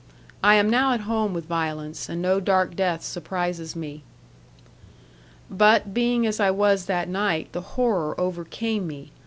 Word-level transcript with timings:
I 0.43 0.55
am 0.55 0.67
now 0.67 0.93
at 0.93 1.01
home 1.01 1.31
with 1.31 1.45
violence; 1.45 2.09
and 2.09 2.23
no 2.23 2.39
dark 2.39 2.75
death 2.75 3.03
surprises 3.03 3.75
me. 3.75 4.01
'But, 5.47 5.93
being 5.93 6.25
as 6.25 6.39
I 6.39 6.49
was 6.49 6.85
that 6.87 7.07
night, 7.07 7.51
the 7.51 7.61
horror 7.61 8.19
overcame 8.19 8.87
me. 8.87 9.11